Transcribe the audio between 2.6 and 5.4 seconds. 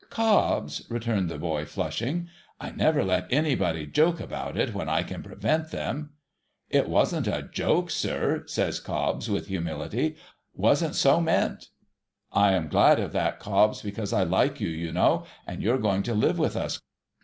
never let anybody joke about it, when I can